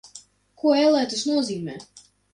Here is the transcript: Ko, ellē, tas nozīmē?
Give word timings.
Ko, 0.61 0.71
ellē, 0.85 1.03
tas 1.13 1.21
nozīmē? 1.33 1.77